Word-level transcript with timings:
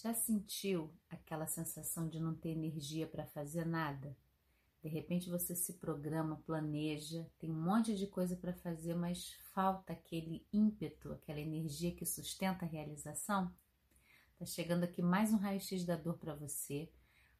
Já 0.00 0.14
sentiu 0.14 0.94
aquela 1.10 1.48
sensação 1.48 2.08
de 2.08 2.20
não 2.20 2.32
ter 2.32 2.50
energia 2.50 3.04
para 3.04 3.26
fazer 3.26 3.66
nada? 3.66 4.16
De 4.80 4.88
repente 4.88 5.28
você 5.28 5.56
se 5.56 5.72
programa, 5.72 6.40
planeja, 6.46 7.28
tem 7.36 7.50
um 7.50 7.60
monte 7.60 7.96
de 7.96 8.06
coisa 8.06 8.36
para 8.36 8.52
fazer, 8.52 8.94
mas 8.94 9.32
falta 9.52 9.92
aquele 9.92 10.46
ímpeto, 10.52 11.12
aquela 11.12 11.40
energia 11.40 11.92
que 11.96 12.06
sustenta 12.06 12.64
a 12.64 12.68
realização? 12.68 13.52
Tá 14.38 14.46
chegando 14.46 14.84
aqui 14.84 15.02
mais 15.02 15.32
um 15.32 15.36
raio-x 15.36 15.84
da 15.84 15.96
dor 15.96 16.16
para 16.16 16.32
você. 16.32 16.88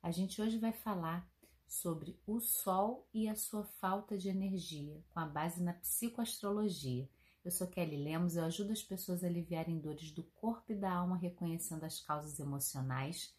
A 0.03 0.11
gente 0.11 0.43
hoje 0.43 0.59
vai 0.59 0.73
falar 0.73 1.31
sobre 1.65 2.19
o 2.27 2.41
sol 2.41 3.07
e 3.15 3.29
a 3.29 3.37
sua 3.37 3.63
falta 3.63 4.19
de 4.19 4.29
energia, 4.29 5.01
com 5.11 5.21
a 5.21 5.27
base 5.27 5.63
na 5.63 5.75
psicoastrologia. 5.75 7.09
Eu 7.49 7.53
sou 7.53 7.67
Kelly 7.67 7.97
Lemos, 7.97 8.37
eu 8.37 8.45
ajudo 8.45 8.73
as 8.73 8.83
pessoas 8.83 9.25
a 9.25 9.27
aliviarem 9.27 9.79
dores 9.79 10.11
do 10.11 10.23
corpo 10.23 10.71
e 10.71 10.75
da 10.75 10.93
alma, 10.93 11.17
reconhecendo 11.17 11.83
as 11.83 11.99
causas 11.99 12.39
emocionais. 12.39 13.35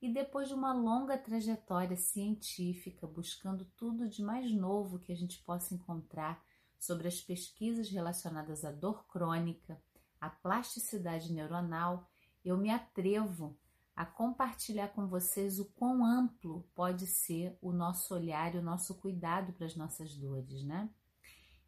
E 0.00 0.12
depois 0.12 0.48
de 0.48 0.54
uma 0.54 0.72
longa 0.72 1.16
trajetória 1.16 1.96
científica, 1.96 3.06
buscando 3.06 3.64
tudo 3.76 4.08
de 4.08 4.20
mais 4.20 4.52
novo 4.52 4.98
que 4.98 5.12
a 5.12 5.14
gente 5.14 5.40
possa 5.44 5.76
encontrar 5.76 6.42
sobre 6.76 7.06
as 7.06 7.20
pesquisas 7.20 7.88
relacionadas 7.88 8.64
à 8.64 8.72
dor 8.72 9.06
crônica, 9.06 9.80
à 10.20 10.28
plasticidade 10.28 11.32
neuronal, 11.32 12.10
eu 12.44 12.58
me 12.58 12.68
atrevo 12.68 13.56
a 13.94 14.04
compartilhar 14.04 14.88
com 14.88 15.06
vocês 15.06 15.60
o 15.60 15.66
quão 15.66 16.04
amplo 16.04 16.68
pode 16.74 17.06
ser 17.06 17.56
o 17.62 17.70
nosso 17.70 18.12
olhar 18.12 18.56
e 18.56 18.58
o 18.58 18.62
nosso 18.62 18.96
cuidado 18.96 19.52
para 19.52 19.66
as 19.66 19.76
nossas 19.76 20.16
dores, 20.16 20.64
né? 20.64 20.90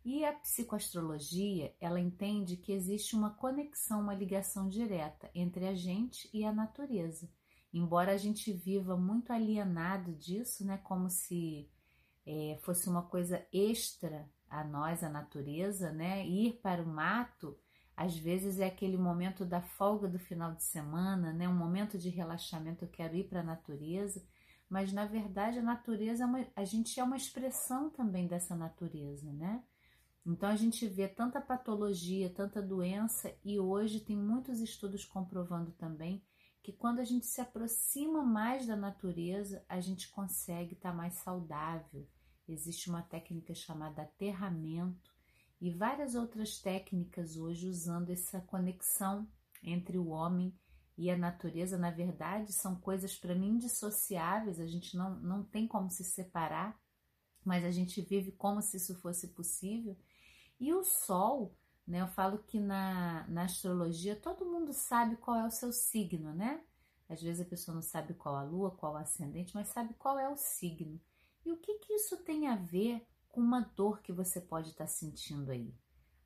E 0.05 0.23
a 0.23 0.35
psicoastrologia, 0.35 1.75
ela 1.81 1.99
entende 1.99 2.59
que 2.59 2.73
existe 2.73 3.17
uma 3.17 3.31
conexão, 3.31 4.03
uma 4.03 4.15
ligação 4.15 4.69
direta 4.69 5.31
entre 5.35 5.67
a 5.67 5.75
gente 5.75 6.29
e 6.33 6.45
a 6.45 6.53
natureza. 6.53 7.31
Embora 7.73 8.13
a 8.13 8.17
gente 8.19 8.53
viva 8.53 8.97
muito 8.97 9.33
alienado 9.33 10.13
disso, 10.13 10.65
né, 10.65 10.77
como 10.85 11.09
se 11.09 11.71
é, 12.27 12.59
fosse 12.61 12.89
uma 12.89 13.03
coisa 13.03 13.47
extra 13.51 14.31
a 14.49 14.63
nós, 14.63 15.03
a 15.03 15.09
natureza, 15.09 15.91
né, 15.91 16.27
ir 16.27 16.61
para 16.63 16.83
o 16.83 16.87
mato, 16.87 17.59
às 17.97 18.15
vezes 18.17 18.61
é 18.61 18.67
aquele 18.67 18.99
momento 18.99 19.45
da 19.45 19.63
folga 19.63 20.07
do 20.07 20.19
final 20.19 20.55
de 20.55 20.63
semana, 20.65 21.33
né, 21.33 21.49
um 21.49 21.57
momento 21.57 21.97
de 21.99 22.11
relaxamento, 22.11 22.85
eu 22.85 22.89
quero 22.89 23.17
ir 23.17 23.25
para 23.25 23.41
a 23.41 23.45
natureza, 23.45 24.23
mas 24.69 24.93
na 24.93 25.07
verdade 25.07 25.59
a 25.59 25.63
natureza, 25.63 26.25
é 26.25 26.27
uma, 26.27 26.47
a 26.55 26.65
gente 26.65 27.01
é 27.01 27.05
uma 27.05 27.17
expressão 27.17 27.89
também 27.89 28.27
dessa 28.27 28.55
natureza, 28.55 29.33
né? 29.33 29.63
Então 30.27 30.49
a 30.49 30.57
gente 30.57 30.87
vê 30.87 31.07
tanta 31.07 31.41
patologia, 31.41 32.31
tanta 32.31 32.63
doença 32.63 33.35
e 33.45 33.61
hoje 33.61 34.01
tem 34.01 34.17
muitos 34.17 34.61
estudos 34.61 35.05
comprovando 35.05 35.73
também 35.73 36.25
que 36.63 36.73
quando 36.73 36.99
a 36.99 37.05
gente 37.05 37.27
se 37.27 37.43
aproxima 37.43 38.23
mais 38.23 38.67
da 38.67 38.75
natureza, 38.75 39.63
a 39.69 39.81
gente 39.81 40.09
consegue 40.09 40.73
estar 40.73 40.93
tá 40.93 40.97
mais 40.97 41.13
saudável. 41.15 42.09
Existe 42.49 42.89
uma 42.89 43.03
técnica 43.03 43.55
chamada 43.55 44.03
aterramento 44.03 45.13
e 45.61 45.71
várias 45.71 46.15
outras 46.15 46.59
técnicas 46.59 47.37
hoje 47.37 47.69
usando 47.69 48.11
essa 48.11 48.41
conexão 48.41 49.29
entre 49.63 49.99
o 49.99 50.09
homem 50.09 50.59
e 50.97 51.11
a 51.11 51.19
natureza. 51.19 51.77
Na 51.77 51.91
verdade, 51.91 52.51
são 52.53 52.77
coisas 52.77 53.15
para 53.15 53.35
mim 53.35 53.57
indissociáveis, 53.57 54.59
a 54.59 54.67
gente 54.67 54.97
não, 54.97 55.21
não 55.21 55.43
tem 55.45 55.69
como 55.69 55.91
se 55.91 56.03
separar, 56.03 56.79
mas 57.45 57.63
a 57.63 57.71
gente 57.71 58.01
vive 58.01 58.33
como 58.33 58.63
se 58.63 58.79
isso 58.79 58.95
fosse 59.01 59.29
possível. 59.29 59.97
E 60.59 60.73
o 60.73 60.83
Sol, 60.85 61.57
né? 61.87 62.01
Eu 62.01 62.09
falo 62.09 62.39
que 62.39 62.59
na, 62.59 63.27
na 63.29 63.45
astrologia 63.45 64.17
todo 64.17 64.47
mundo 64.47 64.73
sabe 64.73 65.17
qual 65.17 65.37
é 65.37 65.47
o 65.47 65.51
seu 65.51 65.73
signo, 65.73 66.33
né? 66.33 66.63
Às 67.09 67.21
vezes 67.23 67.41
a 67.41 67.49
pessoa 67.49 67.75
não 67.75 67.83
sabe 67.83 68.15
qual 68.15 68.35
a 68.35 68.43
lua, 68.43 68.71
qual 68.71 68.95
o 68.95 68.97
ascendente, 68.97 69.55
mas 69.55 69.69
sabe 69.69 69.95
qual 69.95 70.19
é 70.19 70.29
o 70.29 70.37
signo. 70.37 71.01
E 71.45 71.53
o 71.53 71.59
que, 71.59 71.79
que 71.79 71.93
isso 71.93 72.17
tem 72.25 72.49
a 72.49 72.57
ver 72.57 73.07
com 73.29 73.41
uma 73.41 73.61
dor 73.61 74.01
que 74.01 74.13
você 74.13 74.41
pode 74.41 74.71
estar 74.71 74.87
sentindo 74.87 75.51
aí? 75.51 75.75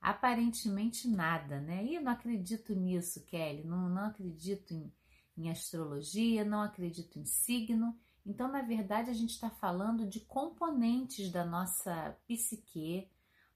Aparentemente 0.00 1.08
nada, 1.08 1.60
né? 1.60 1.84
E 1.84 1.96
eu 1.96 2.00
não 2.00 2.12
acredito 2.12 2.72
nisso, 2.74 3.24
Kelly, 3.24 3.64
não, 3.64 3.88
não 3.88 4.04
acredito 4.04 4.72
em, 4.72 4.92
em 5.36 5.50
astrologia, 5.50 6.44
não 6.44 6.62
acredito 6.62 7.18
em 7.18 7.24
signo. 7.24 7.98
Então, 8.24 8.46
na 8.46 8.62
verdade, 8.62 9.10
a 9.10 9.14
gente 9.14 9.30
está 9.30 9.50
falando 9.50 10.06
de 10.06 10.20
componentes 10.20 11.32
da 11.32 11.44
nossa 11.44 12.16
psique, 12.28 13.08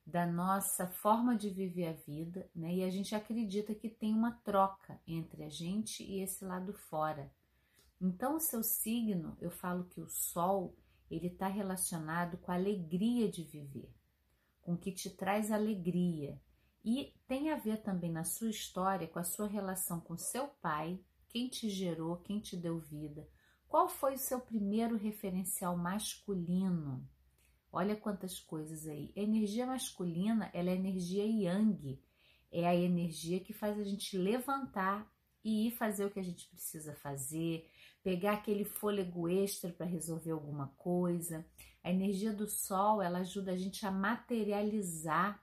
da 0.05 0.27
nossa 0.27 0.87
forma 0.87 1.37
de 1.37 1.49
viver 1.49 1.87
a 1.87 1.93
vida, 1.93 2.51
né? 2.55 2.75
E 2.75 2.85
a 2.85 2.91
gente 2.91 3.15
acredita 3.15 3.75
que 3.75 3.89
tem 3.89 4.13
uma 4.13 4.33
troca 4.33 5.01
entre 5.07 5.45
a 5.45 5.49
gente 5.49 6.03
e 6.03 6.21
esse 6.21 6.45
lado 6.45 6.73
fora. 6.73 7.33
Então, 8.01 8.37
o 8.37 8.41
seu 8.41 8.63
signo, 8.63 9.37
eu 9.41 9.51
falo 9.51 9.85
que 9.85 10.01
o 10.01 10.09
sol, 10.09 10.77
ele 11.09 11.29
está 11.29 11.47
relacionado 11.47 12.37
com 12.39 12.51
a 12.51 12.57
alegria 12.57 13.31
de 13.31 13.45
viver, 13.45 13.95
com 14.61 14.75
o 14.75 14.79
que 14.79 14.91
te 14.91 15.09
traz 15.11 15.53
alegria. 15.53 16.41
E 16.84 17.15
tem 17.29 17.51
a 17.51 17.57
ver 17.57 17.81
também 17.83 18.11
na 18.11 18.25
sua 18.25 18.51
história 18.51 19.07
com 19.07 19.21
a 19.21 19.25
sua 19.25 19.47
relação 19.47 20.01
com 20.01 20.17
seu 20.17 20.49
pai, 20.49 20.99
quem 21.29 21.49
te 21.49 21.71
gerou, 21.71 22.17
quem 22.17 22.41
te 22.41 22.57
deu 22.57 22.81
vida. 22.81 23.29
Qual 23.69 23.89
foi 23.89 24.15
o 24.15 24.19
seu 24.19 24.41
primeiro 24.41 24.97
referencial 24.97 25.77
masculino? 25.77 27.09
Olha 27.72 27.97
quantas 27.97 28.38
coisas 28.38 28.87
aí. 28.87 29.10
A 29.16 29.21
energia 29.21 29.65
masculina, 29.65 30.50
ela 30.53 30.69
é 30.69 30.75
energia 30.75 31.25
yang. 31.25 31.99
É 32.50 32.66
a 32.66 32.75
energia 32.75 33.41
que 33.41 33.55
faz 33.55 33.78
a 33.78 33.83
gente 33.83 34.19
levantar 34.19 35.10
e 35.43 35.69
ir 35.69 35.71
fazer 35.72 36.05
o 36.05 36.10
que 36.10 36.21
a 36.21 36.22
gente 36.22 36.47
precisa 36.49 36.94
fazer, 36.94 37.66
pegar 38.03 38.34
aquele 38.34 38.65
fôlego 38.65 39.27
extra 39.27 39.72
para 39.72 39.87
resolver 39.87 40.33
alguma 40.33 40.69
coisa. 40.77 41.47
A 41.83 41.91
energia 41.91 42.33
do 42.33 42.47
sol, 42.47 43.00
ela 43.00 43.21
ajuda 43.21 43.53
a 43.53 43.56
gente 43.56 43.87
a 43.87 43.91
materializar, 43.91 45.43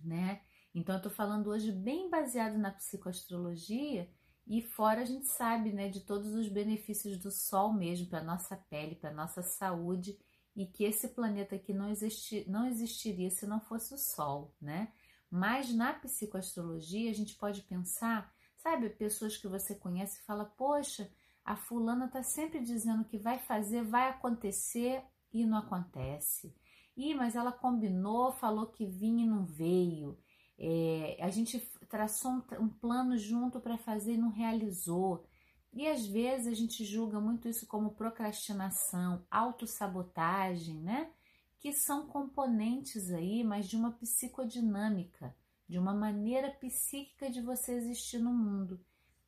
né? 0.00 0.40
Então 0.74 0.96
eu 0.96 1.02
tô 1.02 1.10
falando 1.10 1.50
hoje 1.50 1.70
bem 1.70 2.08
baseado 2.08 2.56
na 2.56 2.70
psicoastrologia 2.70 4.08
e 4.46 4.62
fora 4.62 5.02
a 5.02 5.04
gente 5.04 5.26
sabe, 5.26 5.70
né, 5.70 5.90
de 5.90 6.00
todos 6.00 6.34
os 6.34 6.48
benefícios 6.48 7.18
do 7.18 7.30
sol 7.30 7.74
mesmo 7.74 8.06
para 8.06 8.24
nossa 8.24 8.56
pele, 8.56 8.96
para 8.96 9.12
nossa 9.12 9.42
saúde 9.42 10.18
e 10.54 10.66
que 10.66 10.84
esse 10.84 11.08
planeta 11.08 11.56
aqui 11.56 11.72
não, 11.72 11.88
existi, 11.88 12.44
não 12.48 12.66
existiria 12.66 13.30
se 13.30 13.46
não 13.46 13.60
fosse 13.60 13.94
o 13.94 13.98
Sol, 13.98 14.54
né? 14.60 14.92
Mas 15.30 15.74
na 15.74 15.94
psicoastrologia 15.94 17.10
a 17.10 17.14
gente 17.14 17.34
pode 17.36 17.62
pensar, 17.62 18.30
sabe, 18.56 18.90
pessoas 18.90 19.36
que 19.36 19.48
você 19.48 19.74
conhece 19.74 20.20
e 20.20 20.24
fala, 20.24 20.44
poxa, 20.44 21.10
a 21.44 21.56
fulana 21.56 22.08
tá 22.08 22.22
sempre 22.22 22.60
dizendo 22.60 23.04
que 23.04 23.18
vai 23.18 23.38
fazer, 23.38 23.82
vai 23.82 24.08
acontecer 24.10 25.02
e 25.32 25.46
não 25.46 25.58
acontece. 25.58 26.54
Ih, 26.96 27.14
mas 27.14 27.34
ela 27.34 27.50
combinou, 27.50 28.32
falou 28.32 28.66
que 28.66 28.84
vinha 28.84 29.24
e 29.24 29.28
não 29.28 29.44
veio. 29.44 30.18
É, 30.58 31.16
a 31.20 31.30
gente 31.30 31.58
traçou 31.88 32.30
um, 32.30 32.42
um 32.60 32.68
plano 32.68 33.16
junto 33.16 33.58
para 33.58 33.78
fazer 33.78 34.14
e 34.14 34.18
não 34.18 34.28
realizou. 34.28 35.26
E 35.72 35.88
às 35.88 36.06
vezes 36.06 36.46
a 36.46 36.54
gente 36.54 36.84
julga 36.84 37.18
muito 37.18 37.48
isso 37.48 37.66
como 37.66 37.94
procrastinação, 37.94 39.24
autossabotagem, 39.30 40.76
né? 40.76 41.10
Que 41.58 41.72
são 41.72 42.06
componentes 42.06 43.10
aí, 43.10 43.42
mas 43.42 43.68
de 43.68 43.76
uma 43.76 43.92
psicodinâmica, 43.92 45.34
de 45.66 45.78
uma 45.78 45.94
maneira 45.94 46.50
psíquica 46.50 47.30
de 47.30 47.40
você 47.40 47.72
existir 47.72 48.18
no 48.18 48.32
mundo. 48.32 48.84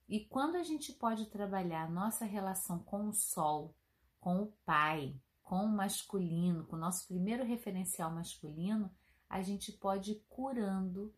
E 0.06 0.20
quando 0.20 0.56
a 0.56 0.62
gente 0.62 0.92
pode 0.92 1.26
trabalhar 1.26 1.90
nossa 1.90 2.26
relação 2.26 2.78
com 2.80 3.08
o 3.08 3.12
sol, 3.12 3.74
com 4.20 4.42
o 4.42 4.52
pai, 4.66 5.18
com 5.42 5.64
o 5.64 5.68
masculino, 5.68 6.66
com 6.66 6.76
o 6.76 6.78
nosso 6.78 7.06
primeiro 7.06 7.44
referencial 7.44 8.10
masculino, 8.10 8.90
a 9.28 9.40
gente 9.40 9.72
pode 9.72 10.12
ir 10.12 10.24
curando 10.28 11.14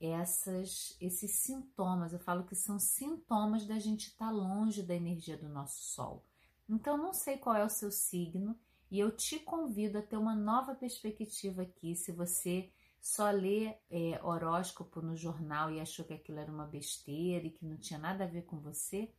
essas, 0.00 0.96
esses 1.00 1.30
sintomas. 1.32 2.12
Eu 2.12 2.18
falo 2.18 2.44
que 2.44 2.54
são 2.54 2.78
sintomas 2.78 3.66
da 3.66 3.78
gente 3.78 4.08
estar 4.08 4.26
tá 4.26 4.30
longe 4.30 4.82
da 4.82 4.94
energia 4.94 5.36
do 5.36 5.48
nosso 5.48 5.82
Sol. 5.82 6.24
Então, 6.68 6.96
não 6.96 7.12
sei 7.12 7.38
qual 7.38 7.56
é 7.56 7.64
o 7.64 7.70
seu 7.70 7.90
signo 7.90 8.58
e 8.90 8.98
eu 8.98 9.10
te 9.10 9.38
convido 9.38 9.98
a 9.98 10.02
ter 10.02 10.16
uma 10.16 10.34
nova 10.34 10.74
perspectiva 10.74 11.62
aqui. 11.62 11.94
Se 11.94 12.12
você 12.12 12.70
só 13.00 13.30
lê 13.30 13.74
é, 13.90 14.20
horóscopo 14.22 15.00
no 15.00 15.16
jornal 15.16 15.70
e 15.70 15.80
achou 15.80 16.04
que 16.04 16.14
aquilo 16.14 16.38
era 16.38 16.52
uma 16.52 16.66
besteira 16.66 17.46
e 17.46 17.50
que 17.50 17.64
não 17.64 17.76
tinha 17.76 17.98
nada 17.98 18.24
a 18.24 18.26
ver 18.26 18.42
com 18.42 18.58
você, 18.58 19.12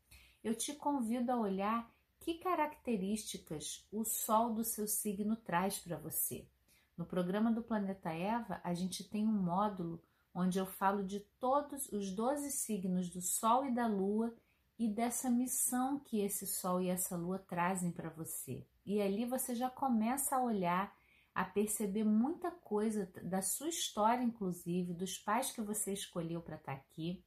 eu 0.43 0.55
te 0.55 0.73
convido 0.73 1.31
a 1.31 1.39
olhar 1.39 1.91
que 2.19 2.35
características 2.35 3.87
o 3.91 4.03
Sol 4.03 4.53
do 4.53 4.63
seu 4.63 4.87
signo 4.87 5.35
traz 5.35 5.79
para 5.79 5.97
você. 5.97 6.47
No 6.97 7.05
programa 7.05 7.51
do 7.51 7.63
Planeta 7.63 8.09
Eva, 8.11 8.59
a 8.63 8.73
gente 8.73 9.03
tem 9.03 9.25
um 9.25 9.31
módulo 9.31 10.03
onde 10.33 10.59
eu 10.59 10.65
falo 10.65 11.03
de 11.03 11.19
todos 11.39 11.91
os 11.91 12.11
12 12.11 12.51
signos 12.51 13.09
do 13.09 13.21
Sol 13.21 13.65
e 13.65 13.71
da 13.71 13.87
Lua 13.87 14.33
e 14.77 14.87
dessa 14.87 15.29
missão 15.29 15.99
que 15.99 16.21
esse 16.21 16.47
Sol 16.47 16.81
e 16.81 16.89
essa 16.89 17.15
Lua 17.15 17.39
trazem 17.39 17.91
para 17.91 18.09
você. 18.09 18.65
E 18.85 19.01
ali 19.01 19.25
você 19.25 19.53
já 19.53 19.69
começa 19.69 20.35
a 20.35 20.41
olhar, 20.41 20.95
a 21.35 21.43
perceber 21.43 22.03
muita 22.03 22.49
coisa 22.49 23.11
da 23.23 23.41
sua 23.41 23.67
história, 23.69 24.23
inclusive, 24.23 24.93
dos 24.93 25.17
pais 25.17 25.51
que 25.51 25.61
você 25.61 25.93
escolheu 25.93 26.41
para 26.41 26.55
estar 26.55 26.75
tá 26.75 26.77
aqui. 26.77 27.23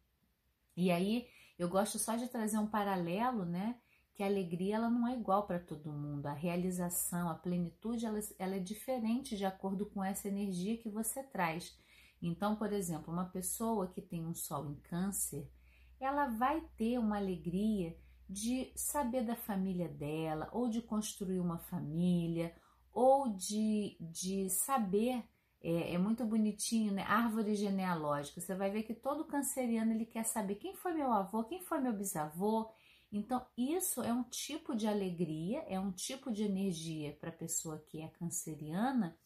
E 0.76 0.90
aí 0.90 1.28
Eu 1.58 1.69
gosto 1.69 1.96
só 1.99 2.16
de 2.16 2.28
trazer 2.28 2.58
um 2.58 2.66
paralelo, 2.66 3.44
né? 3.44 3.78
Que 4.14 4.22
a 4.25 4.26
alegria 4.26 4.76
ela 4.76 4.90
não 4.90 5.06
é 5.06 5.14
igual 5.14 5.46
para 5.46 5.60
todo 5.60 5.93
mundo. 5.93 6.26
A 6.26 6.32
realização, 6.32 7.28
a 7.28 7.34
plenitude, 7.34 8.04
ela, 8.04 8.19
ela 8.38 8.56
é 8.56 8.58
diferente 8.58 9.37
de 9.37 9.44
acordo 9.44 9.87
com 9.87 10.02
essa 10.02 10.26
energia 10.26 10.76
que 10.78 10.88
você 10.88 11.22
traz. 11.22 11.78
Então, 12.22 12.54
por 12.54 12.72
exemplo, 12.72 13.12
uma 13.12 13.24
pessoa 13.24 13.88
que 13.88 14.00
tem 14.00 14.24
um 14.24 14.34
sol 14.34 14.70
em 14.70 14.76
câncer, 14.76 15.50
ela 15.98 16.26
vai 16.26 16.60
ter 16.76 16.98
uma 16.98 17.16
alegria 17.16 17.96
de 18.28 18.72
saber 18.76 19.24
da 19.24 19.34
família 19.34 19.88
dela, 19.88 20.48
ou 20.52 20.69
de 20.69 20.80
construir 20.80 21.40
uma 21.40 21.58
família, 21.58 22.54
ou 22.92 23.28
de, 23.28 23.96
de 24.00 24.48
saber. 24.48 25.24
É, 25.64 25.94
é, 25.94 25.98
muito 25.98 26.24
bonitinho, 26.24 26.92
né? 26.92 27.04
Árvore 27.04 27.54
genealógica. 27.54 28.40
Você 28.40 28.52
vai 28.52 28.68
ver 28.68 28.82
que 28.82 28.94
todo 28.94 29.25
canceriano 29.25 29.92
ele 29.92 30.04
quer 30.04 30.25
saber 30.25 30.56
quem 30.56 30.75
foi 30.75 30.92
meu 30.92 31.12
avô, 31.12 31.44
quem 31.44 31.60
foi 31.60 31.78
meu 31.78 31.92
bisavô. 31.92 32.68
Então, 33.12 33.46
isso 33.56 34.02
é 34.02 34.12
um 34.12 34.25
tipo 34.25 34.75
de 34.75 34.88
alegria, 34.88 35.60
é 35.68 35.78
um 35.78 35.92
tipo 35.92 36.32
de 36.32 36.42
energia 36.42 37.16
para 37.20 37.28
a 37.28 37.32
pessoa 37.32 37.78
que 37.78 38.00
é 38.00 38.08
canceriana 38.08 39.16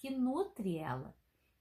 que 0.00 0.10
nutre 0.10 0.78
ela, 0.78 1.14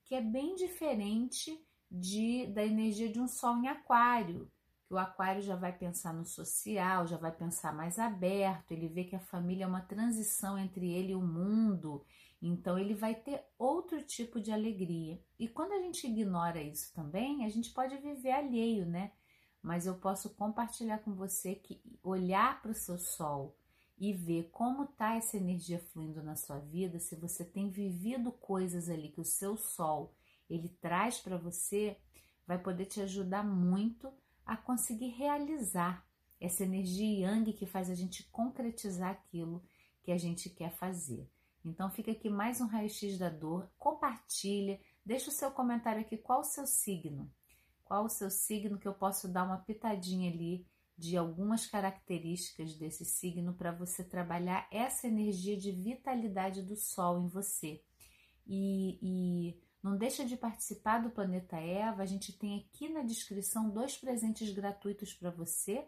que 0.09 0.15
é 0.15 0.21
bem 0.21 0.55
diferente 0.55 1.63
de 1.89 2.47
da 2.47 2.65
energia 2.65 3.07
de 3.07 3.19
um 3.19 3.27
sol 3.27 3.57
em 3.57 3.67
aquário, 3.67 4.51
o 4.89 4.97
aquário 4.97 5.39
já 5.39 5.55
vai 5.55 5.71
pensar 5.71 6.11
no 6.11 6.25
social, 6.25 7.05
já 7.05 7.15
vai 7.15 7.31
pensar 7.31 7.71
mais 7.75 7.99
aberto, 7.99 8.71
ele 8.71 8.87
vê 8.87 9.03
que 9.03 9.15
a 9.15 9.19
família 9.19 9.65
é 9.65 9.67
uma 9.67 9.81
transição 9.81 10.57
entre 10.57 10.91
ele 10.91 11.11
e 11.11 11.15
o 11.15 11.21
mundo, 11.21 12.03
então 12.41 12.79
ele 12.79 12.95
vai 12.95 13.13
ter 13.13 13.43
outro 13.55 14.01
tipo 14.01 14.41
de 14.41 14.51
alegria. 14.51 15.21
E 15.37 15.47
quando 15.47 15.73
a 15.73 15.79
gente 15.79 16.07
ignora 16.07 16.59
isso 16.59 16.91
também, 16.95 17.45
a 17.45 17.49
gente 17.49 17.69
pode 17.69 17.95
viver 17.97 18.31
alheio, 18.31 18.87
né? 18.87 19.11
Mas 19.61 19.85
eu 19.85 19.93
posso 19.99 20.31
compartilhar 20.31 20.99
com 20.99 21.13
você 21.13 21.53
que 21.53 21.83
olhar 22.01 22.59
para 22.63 22.71
o 22.71 22.75
seu 22.75 22.97
sol 22.97 23.58
e 23.99 24.13
ver 24.13 24.49
como 24.51 24.85
está 24.85 25.15
essa 25.15 25.35
energia 25.35 25.77
fluindo 25.77 26.23
na 26.23 26.35
sua 26.35 26.57
vida, 26.59 26.99
se 26.99 27.15
você 27.15 27.43
tem 27.43 27.69
vivido 27.69 28.31
coisas 28.31 28.89
ali 28.89 29.09
que 29.09 29.19
o 29.19 29.25
seu 29.25 29.57
sol 29.57 30.15
ele 30.49 30.69
traz 30.81 31.19
para 31.19 31.37
você, 31.37 31.97
vai 32.47 32.57
poder 32.57 32.85
te 32.85 33.01
ajudar 33.01 33.43
muito 33.43 34.11
a 34.45 34.55
conseguir 34.55 35.09
realizar 35.09 36.07
essa 36.39 36.63
energia 36.63 37.27
yang 37.27 37.51
que 37.51 37.65
faz 37.65 37.89
a 37.89 37.95
gente 37.95 38.23
concretizar 38.31 39.11
aquilo 39.11 39.61
que 40.01 40.11
a 40.11 40.17
gente 40.17 40.49
quer 40.49 40.71
fazer. 40.71 41.29
Então 41.63 41.91
fica 41.91 42.11
aqui 42.11 42.29
mais 42.29 42.61
um 42.61 42.67
raio-x 42.67 43.17
da 43.17 43.29
dor, 43.29 43.69
compartilha, 43.77 44.79
deixa 45.05 45.29
o 45.29 45.33
seu 45.33 45.51
comentário 45.51 46.01
aqui 46.01 46.17
qual 46.17 46.39
o 46.39 46.45
seu 46.45 46.65
signo. 46.65 47.29
Qual 47.83 48.05
o 48.05 48.09
seu 48.09 48.29
signo 48.31 48.79
que 48.79 48.87
eu 48.87 48.93
posso 48.93 49.27
dar 49.27 49.43
uma 49.43 49.57
pitadinha 49.57 50.31
ali 50.31 50.65
de 50.99 51.15
algumas 51.15 51.65
características 51.65 52.75
desse 52.75 53.05
signo 53.05 53.53
para 53.53 53.71
você 53.71 54.03
trabalhar 54.03 54.67
essa 54.69 55.07
energia 55.07 55.55
de 55.55 55.71
vitalidade 55.71 56.61
do 56.61 56.75
sol 56.75 57.21
em 57.21 57.29
você. 57.29 57.81
E, 58.45 58.99
e 59.01 59.63
não 59.81 59.95
deixa 59.95 60.25
de 60.25 60.35
participar 60.35 60.99
do 60.99 61.09
Planeta 61.09 61.55
Eva. 61.55 62.03
A 62.03 62.05
gente 62.05 62.37
tem 62.37 62.59
aqui 62.59 62.89
na 62.89 63.01
descrição 63.01 63.69
dois 63.69 63.95
presentes 63.95 64.53
gratuitos 64.53 65.13
para 65.13 65.31
você, 65.31 65.87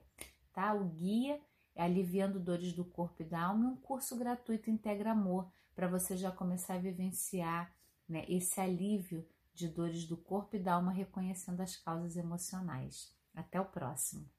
tá? 0.54 0.74
O 0.74 0.86
guia 0.86 1.42
Aliviando 1.76 2.40
Dores 2.40 2.72
do 2.72 2.86
Corpo 2.86 3.22
e 3.22 3.26
da 3.26 3.48
Alma 3.48 3.66
e 3.66 3.68
um 3.68 3.76
curso 3.76 4.18
gratuito 4.18 4.70
Integra 4.70 5.12
Amor 5.12 5.52
para 5.76 5.90
você 5.90 6.16
já 6.16 6.32
começar 6.32 6.76
a 6.76 6.80
vivenciar 6.80 7.76
né, 8.08 8.24
esse 8.30 8.62
alívio 8.62 9.28
de 9.54 9.68
dores 9.68 10.06
do 10.06 10.16
corpo 10.16 10.56
e 10.56 10.60
da 10.60 10.74
alma 10.76 10.92
reconhecendo 10.92 11.60
as 11.60 11.76
causas 11.76 12.16
emocionais. 12.16 13.14
Até 13.36 13.60
o 13.60 13.66
próximo. 13.66 14.30